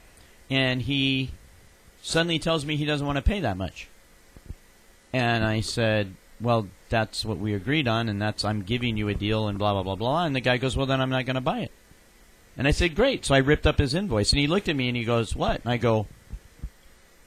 [0.49, 1.31] and he
[2.01, 3.87] suddenly tells me he doesn't want to pay that much.
[5.13, 9.13] And I said, "Well, that's what we agreed on, and that's I'm giving you a
[9.13, 11.35] deal, and blah blah blah blah." And the guy goes, "Well, then I'm not going
[11.35, 11.71] to buy it."
[12.57, 14.87] And I said, "Great." So I ripped up his invoice, and he looked at me
[14.87, 16.07] and he goes, "What?" And I go,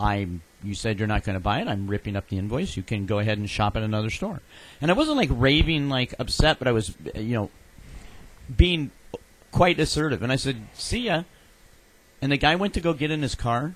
[0.00, 1.68] I'm you said you're not going to buy it.
[1.68, 2.76] I'm ripping up the invoice.
[2.76, 4.40] You can go ahead and shop at another store.
[4.80, 7.50] And I wasn't like raving like upset, but I was you know
[8.54, 8.90] being
[9.52, 10.22] quite assertive.
[10.22, 11.24] And I said, "See ya."
[12.20, 13.74] And the guy went to go get in his car,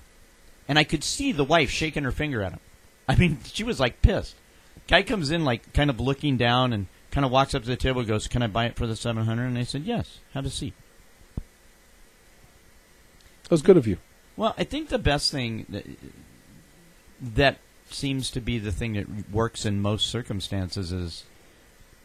[0.67, 2.59] and I could see the wife shaking her finger at him.
[3.07, 4.35] I mean, she was like pissed.
[4.87, 7.75] Guy comes in like kind of looking down and kind of walks up to the
[7.75, 10.19] table and goes, "Can I buy it for the 700?" And I said, "Yes.
[10.33, 10.73] Have a seat."
[13.43, 13.97] That was good of you.
[14.35, 15.85] Well, I think the best thing that,
[17.21, 21.25] that seems to be the thing that works in most circumstances is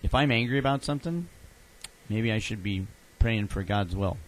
[0.03, 1.29] if I'm angry about something,
[2.09, 2.87] maybe I should be
[3.19, 4.19] praying for God's will.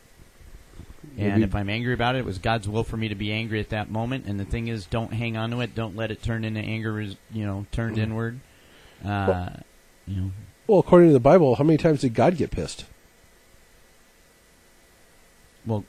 [1.19, 3.61] And if I'm angry about it, it was God's will for me to be angry
[3.61, 4.27] at that moment.
[4.27, 5.75] And the thing is, don't hang on to it.
[5.75, 7.01] Don't let it turn into anger.
[7.01, 8.41] You know, turned inward.
[9.05, 9.51] Uh,
[10.07, 10.31] you know,
[10.67, 12.85] Well, according to the Bible, how many times did God get pissed?
[15.67, 15.85] well,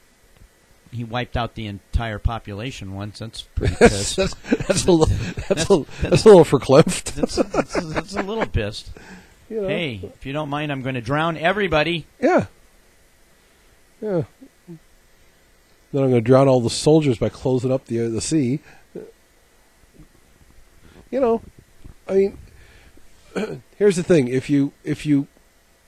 [0.92, 3.20] he wiped out the entire population once.
[3.20, 4.18] That's pretty pissed.
[4.18, 4.34] that's,
[4.68, 5.16] that's a little.
[5.48, 7.14] That's a, that's a little verklempt.
[7.16, 8.92] that's, that's, that's a little pissed.
[9.50, 9.68] You know?
[9.68, 12.06] Hey, if you don't mind, I'm going to drown everybody.
[12.22, 12.46] Yeah.
[14.02, 14.24] Yeah.
[15.94, 18.60] Then I'm going to drown all the soldiers by closing up the uh, the sea.
[21.10, 21.42] You know,
[22.08, 22.38] I mean,
[23.78, 25.28] here's the thing: if you if you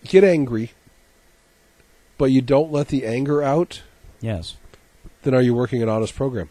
[0.03, 0.71] get angry,
[2.17, 3.81] but you don't let the anger out,
[4.19, 4.57] Yes.
[5.21, 6.49] then are you working an honest program?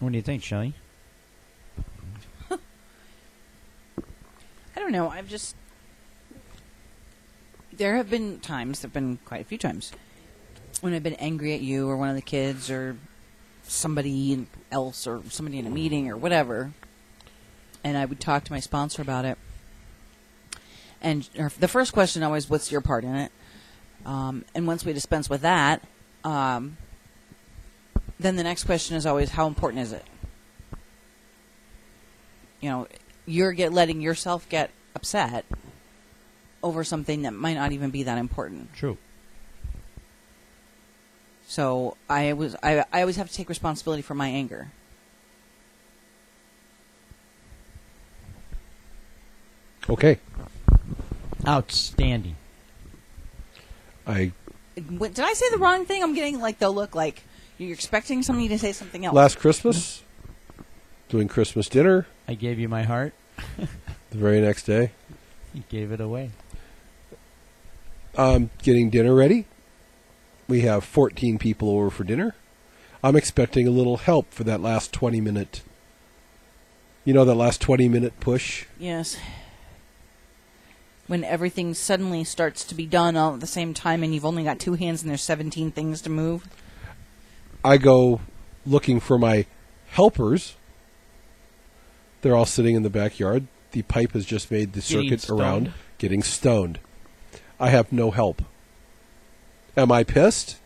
[0.00, 0.74] What do you think, Shelly?
[2.50, 2.56] I
[4.76, 5.08] don't know.
[5.08, 5.54] I've just
[7.76, 9.92] there have been times, there have been quite a few times
[10.80, 12.96] when I've been angry at you or one of the kids or
[13.62, 16.72] somebody else or somebody in a meeting or whatever,
[17.82, 19.38] and I would talk to my sponsor about it.
[21.00, 23.32] And the first question always, "What's your part in it?"
[24.06, 25.82] Um, and once we dispense with that,
[26.24, 26.76] um,
[28.18, 30.04] then the next question is always, "How important is it?"
[32.60, 32.88] You know,
[33.26, 35.44] you're get letting yourself get upset
[36.64, 38.72] over something that might not even be that important.
[38.74, 38.96] True.
[41.46, 44.72] So I was I I always have to take responsibility for my anger.
[49.88, 50.18] Okay,
[51.46, 52.36] Outstanding.
[54.06, 54.32] I
[54.88, 56.02] What- Did I say the wrong thing?
[56.02, 57.22] I'm getting like the look like
[57.58, 59.14] you're expecting somebody to say something else.
[59.14, 60.02] last Christmas
[61.10, 63.12] doing Christmas dinner I gave you my heart.
[63.58, 63.68] the
[64.18, 64.92] very next day.
[65.52, 66.30] You gave it away.
[68.16, 69.46] Um, getting dinner ready.
[70.48, 72.34] We have 14 people over for dinner.
[73.02, 75.62] I'm expecting a little help for that last 20 minute.
[77.04, 78.66] You know, that last 20 minute push?
[78.78, 79.16] Yes.
[81.06, 84.42] When everything suddenly starts to be done all at the same time and you've only
[84.42, 86.46] got two hands and there's 17 things to move.
[87.62, 88.20] I go
[88.64, 89.46] looking for my
[89.88, 90.56] helpers.
[92.22, 93.46] They're all sitting in the backyard.
[93.72, 95.40] The pipe has just made the Getting circuit stoned.
[95.40, 96.78] around, getting stoned.
[97.58, 98.42] I have no help.
[99.76, 100.58] Am I pissed?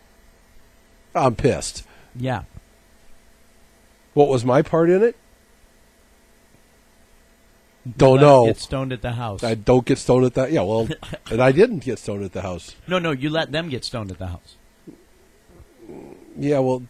[1.15, 1.85] I'm pissed.
[2.15, 2.43] Yeah.
[4.15, 5.17] What was my part in it?
[7.97, 8.47] Don't know.
[8.47, 9.43] Get stoned at the house.
[9.43, 10.53] I don't get stoned at that.
[10.53, 10.89] Yeah, well,
[11.31, 12.75] and I didn't get stoned at the house.
[12.87, 14.57] no, no, you let them get stoned at the house.
[16.37, 16.83] Yeah, well,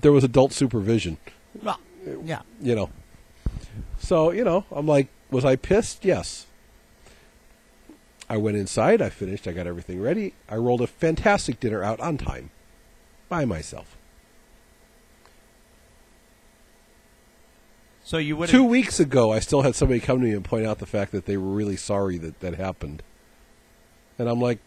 [0.00, 1.18] there was adult supervision.
[1.62, 1.80] Well,
[2.24, 2.42] yeah.
[2.60, 2.90] you know.
[3.98, 6.04] So, you know, I'm like, was I pissed?
[6.04, 6.45] Yes.
[8.28, 10.34] I went inside, I finished, I got everything ready.
[10.48, 12.50] I rolled a fantastic dinner out on time
[13.28, 13.96] by myself.
[18.02, 20.64] So you would Two weeks ago, I still had somebody come to me and point
[20.64, 23.02] out the fact that they were really sorry that that happened.
[24.18, 24.60] And I'm like,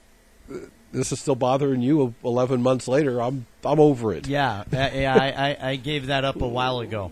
[0.91, 3.22] this is still bothering you 11 months later.
[3.22, 4.28] I'm I'm over it.
[4.28, 5.15] Yeah, uh, yeah.
[5.15, 7.12] I, I, I gave that up a while ago.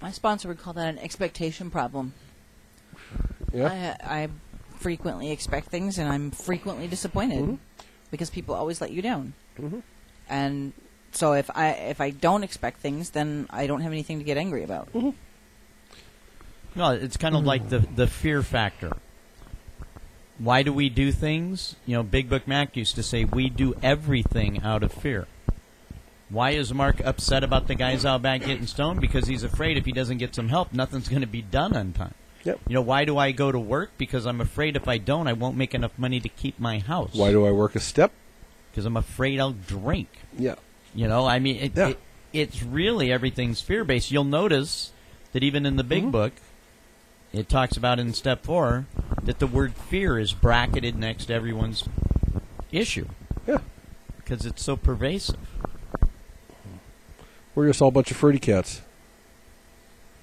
[0.00, 2.12] My sponsor would call that an expectation problem.
[3.52, 3.96] Yeah.
[4.02, 4.28] I, I
[4.78, 7.54] frequently expect things, and I'm frequently disappointed Mm-hmm.
[8.10, 9.34] because people always let you down.
[10.28, 10.72] And
[11.12, 14.36] so if I if I don't expect things, then I don't have anything to get
[14.36, 14.92] angry about.
[14.92, 15.10] Mm-hmm.
[16.74, 18.92] No, it's kind of like the the fear factor.
[20.38, 21.74] Why do we do things?
[21.84, 25.26] You know, Big Book Mac used to say we do everything out of fear.
[26.28, 29.00] Why is Mark upset about the guys out back getting stoned?
[29.00, 31.92] Because he's afraid if he doesn't get some help, nothing's going to be done on
[31.92, 32.14] time.
[32.44, 32.60] Yep.
[32.68, 33.90] You know, why do I go to work?
[33.98, 37.10] Because I'm afraid if I don't, I won't make enough money to keep my house.
[37.14, 38.12] Why do I work a step?
[38.70, 40.08] Because I'm afraid I'll drink.
[40.38, 40.54] Yeah.
[40.94, 41.88] You know, I mean, it, Yeah.
[41.88, 41.98] it,
[42.32, 44.10] it's really everything's fear based.
[44.10, 44.92] You'll notice
[45.32, 46.10] that even in the big Mm-hmm.
[46.12, 46.32] book,
[47.32, 48.86] it talks about in step four
[49.22, 51.86] that the word fear is bracketed next to everyone's
[52.72, 53.06] issue
[53.46, 53.58] Yeah.
[54.16, 55.36] because it's so pervasive.
[57.54, 58.80] We're just all a bunch of fruity cats.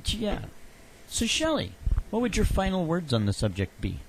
[0.05, 0.45] Yeah.
[1.07, 1.73] So, Shelly,
[2.15, 3.99] what would your final words on the subject be?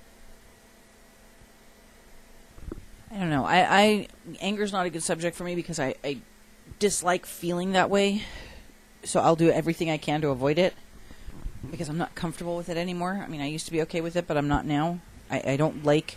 [3.11, 3.43] I don't know.
[3.43, 4.07] I, I
[4.39, 6.19] anger's not a good subject for me because I, I
[6.79, 8.23] dislike feeling that way.
[9.03, 10.73] So I'll do everything I can to avoid it
[11.69, 13.21] because I'm not comfortable with it anymore.
[13.21, 15.01] I mean, I used to be okay with it, but I'm not now.
[15.29, 16.15] I, I don't like.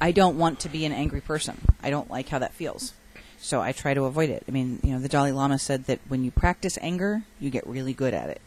[0.00, 1.56] I don't want to be an angry person.
[1.80, 2.94] I don't like how that feels.
[3.38, 4.42] So I try to avoid it.
[4.48, 7.64] I mean, you know, the Dalai Lama said that when you practice anger, you get
[7.64, 8.40] really good at it.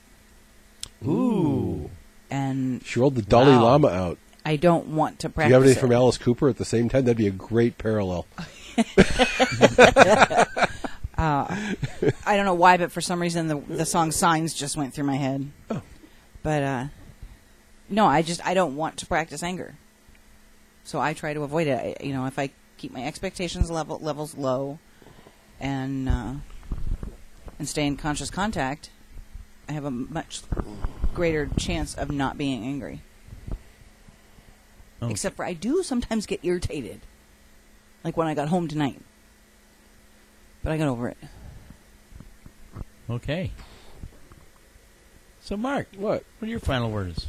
[1.06, 1.90] Ooh.
[2.30, 3.64] And She rolled the Dalai Wow.
[3.64, 4.18] Lama out.
[4.46, 5.82] I don't want to Do practice you have anything it.
[5.82, 7.04] from Alice Cooper at the same time?
[7.06, 8.26] That'd be a great parallel.
[11.18, 15.06] I don't know why, but for some reason the the song "Signs" just went through
[15.06, 15.50] my head.
[15.70, 15.82] Oh.
[16.44, 16.86] But uh,
[17.90, 19.76] no, I just I don't want to practice anger,
[20.84, 21.98] so I try to avoid it.
[22.00, 24.80] I, you know, if I keep my expectations level levels low,
[25.60, 26.34] and uh,
[27.58, 28.92] and stay in conscious contact,
[29.74, 30.42] have a much
[31.14, 33.02] greater chance of not being angry.
[35.02, 35.10] Oh.
[35.10, 37.02] Except for I do sometimes get irritated,
[38.04, 39.00] like when I got home tonight.
[40.64, 41.18] But I got over it.
[43.10, 43.52] Okay.
[45.40, 46.26] So, Mark, What?
[46.40, 47.28] what are your final words?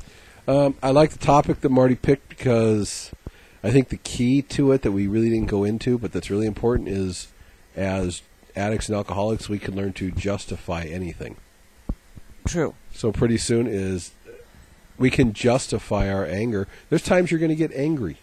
[0.49, 3.13] Um, I like the topic that Marty picked because
[3.63, 6.47] I think the key to it that we really didn't go into, but that's really
[6.47, 7.29] important, is
[7.77, 8.23] as
[8.57, 11.37] addicts and alcoholics, we can learn to justify anything.
[12.49, 12.75] True.
[12.93, 14.13] So pretty soon is
[14.99, 16.67] we can justify our anger.
[16.89, 18.19] There's times you're going to get angry.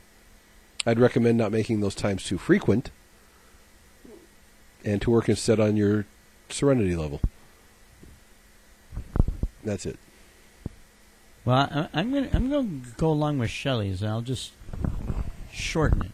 [0.86, 2.92] I'd recommend not making those times too frequent,
[4.84, 6.06] and to work instead on your
[6.50, 7.22] serenity level.
[9.64, 9.98] That's it.
[11.44, 14.52] Well, I, I'm going to I'm going to go along with Shelly's, and I'll just
[15.52, 16.12] shorten it.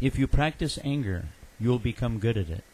[0.00, 1.26] If you practice anger,
[1.60, 2.64] you'll become good at it.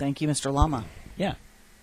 [0.00, 0.50] Thank you, Mr.
[0.52, 0.86] Lama.
[1.18, 1.34] Yeah.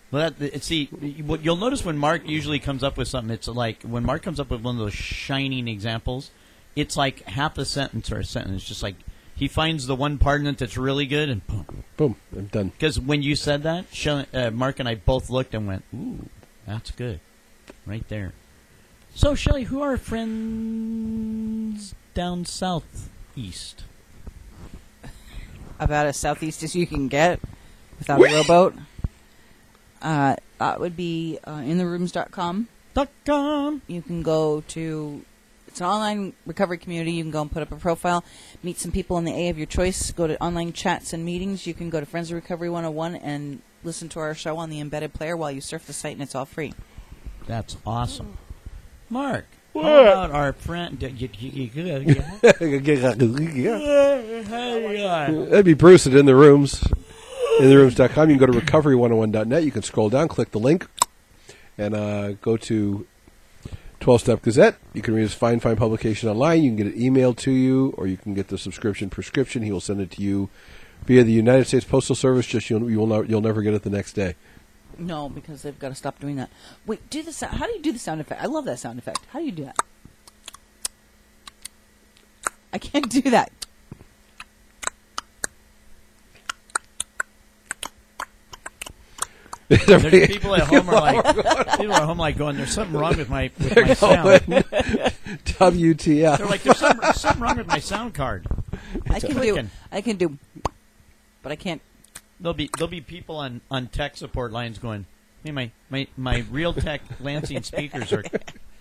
[0.09, 3.47] Well, that, it- see, what you'll notice when Mark usually comes up with something, it's
[3.47, 6.31] like when Mark comes up with one of those shining examples,
[6.75, 8.63] it's like half a sentence or a sentence.
[8.63, 8.95] Just like
[9.35, 11.83] he finds the one part in it that's really good, and boom.
[11.95, 12.15] Boom.
[12.35, 12.69] I'm done.
[12.69, 16.27] Because when you said that, Shelly, uh, Mark and I both looked and went, "Ooh,
[16.65, 17.19] that's good,"
[17.85, 18.33] right there.
[19.13, 23.83] So, Shelly, who are friends down southeast?
[25.79, 27.39] About as southeast as you can get
[27.99, 28.75] without a rowboat.
[30.01, 32.67] Uh, that would be uh, intherooms.com.
[32.93, 33.81] Dot com.
[33.87, 35.23] You can go to,
[35.67, 37.11] it's an online recovery community.
[37.11, 38.23] You can go and put up a profile,
[38.63, 41.67] meet some people in the A of your choice, go to online chats and meetings.
[41.67, 44.79] You can go to Friends of Recovery 101 and listen to our show on the
[44.79, 46.73] embedded player while you surf the site, and it's all free.
[47.45, 48.37] That's awesome.
[49.09, 49.85] Mark, What?
[49.85, 50.99] how about our friend?
[55.45, 56.83] That'd be Bruce at In the Rooms.
[57.59, 58.29] InTheRooms.com.
[58.29, 59.63] You can go to recovery101.net.
[59.63, 60.87] You can scroll down, click the link,
[61.77, 63.07] and uh, go to
[63.99, 64.75] 12 Step Gazette.
[64.93, 66.61] You can read his fine, fine publication online.
[66.61, 69.63] You can get it emailed to you, or you can get the subscription prescription.
[69.63, 70.49] He will send it to you
[71.05, 72.45] via the United States Postal Service.
[72.45, 74.35] Just you'll, you will not, you'll never get it the next day.
[74.99, 76.51] No, because they've got to stop doing that.
[76.85, 77.57] Wait, do the sound.
[77.57, 78.41] How do you do the sound effect?
[78.41, 79.21] I love that sound effect.
[79.31, 79.77] How do you do that?
[82.71, 83.51] I can't do that.
[89.69, 91.25] people at home are like
[91.77, 92.55] people at home like going.
[92.55, 94.25] There's something wrong with my with my sound.
[94.47, 96.37] WTF.
[96.37, 98.47] They're like there's something, something wrong with my sound card.
[99.09, 99.69] I can do.
[99.91, 100.37] I can do.
[101.43, 101.81] But I can't.
[102.39, 105.05] There'll be there'll be people on, on tech support lines going.
[105.43, 108.23] Hey, my my my Altec Lansing speakers are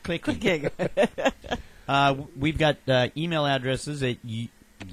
[0.04, 0.70] clicking.
[1.88, 4.48] Uh, we've got uh, email addresses at you,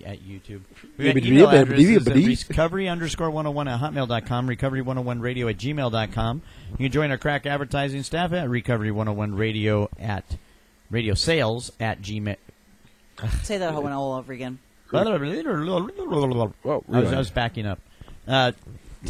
[0.05, 0.61] at YouTube.
[0.97, 6.41] We've got email addresses at recovery underscore 101 at hotmail.com, recovery101radio at gmail.com.
[6.71, 10.37] You can join our crack advertising staff at recovery101radio at
[10.89, 12.37] radio sales at gmail.
[13.43, 14.59] Say that one all over again.
[14.91, 15.03] I
[16.61, 17.79] Whoa, was, I was backing up.
[18.27, 18.51] Uh,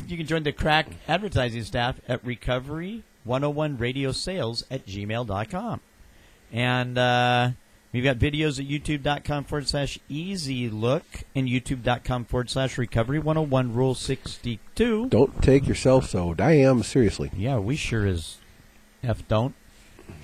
[0.08, 5.82] you can join the crack advertising staff at recovery 101 radio sales at gmail.com.
[6.52, 7.52] And uh,
[7.94, 11.04] we've got videos at youtube.com forward slash easy look
[11.36, 15.08] and youtube.com forward slash recovery 101 rule 62.
[15.08, 17.32] Don't take yourself so damn seriously.
[17.38, 18.38] Yeah, we sure is.
[19.04, 19.56] F don't.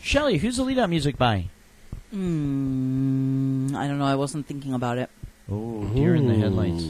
[0.01, 1.49] Shelly, who's the lead out music by?
[2.13, 4.05] Mm, I don't know.
[4.05, 5.09] I wasn't thinking about it.
[5.51, 6.85] Oh, deer in the headlights.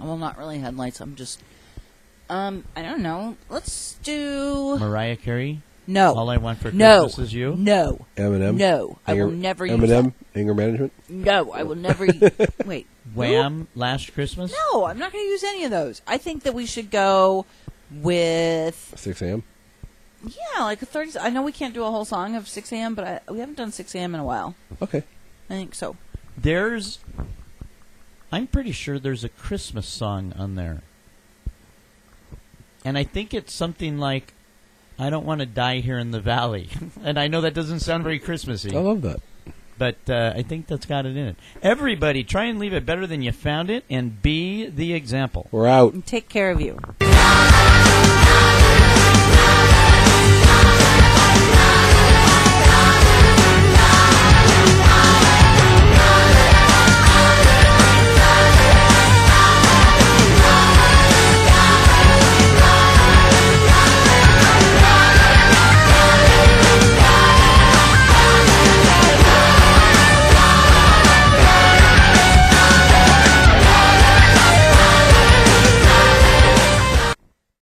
[0.00, 1.00] Well, not really headlights.
[1.00, 1.40] I'm just.
[2.28, 3.36] Um, I don't know.
[3.48, 4.78] Let's do.
[4.78, 5.62] Mariah Carey.
[5.86, 6.14] No.
[6.14, 7.04] All I want for no.
[7.04, 7.54] Christmas is you.
[7.56, 8.06] No.
[8.16, 8.56] Eminem.
[8.56, 8.98] No.
[9.06, 10.04] I will Anger- never use Eminem.
[10.32, 10.38] that.
[10.38, 10.92] Anger management.
[11.08, 12.06] No, I will never.
[12.64, 12.86] wait.
[13.14, 13.68] Wham!
[13.74, 14.52] Last Christmas.
[14.72, 16.00] No, I'm not going to use any of those.
[16.06, 17.44] I think that we should go
[17.90, 19.42] with Sixx:A.M.
[20.26, 21.18] yeah, like a 30.
[21.18, 23.70] I know we can't do a whole song of Sixx:A.M., but I, we haven't done
[23.70, 24.14] Sixx:A.M.
[24.14, 24.54] in a while.
[24.82, 25.02] Okay.
[25.50, 25.96] I think so.
[26.36, 26.98] There's,
[28.32, 30.82] I'm pretty sure there's a Christmas song on there,
[32.84, 34.33] and I think it's something like,
[34.98, 36.68] "I don't want to die here in the valley,"
[37.04, 39.20] and I know that doesn't sound very Christmassy, I love that.
[39.78, 41.36] but uh, I think that's got it in it.
[41.62, 45.48] Everybody, try and leave it better than you found it, and be the example.
[45.50, 46.06] We're out.
[46.06, 46.78] Take care of you.